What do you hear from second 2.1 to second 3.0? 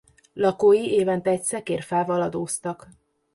adóztak.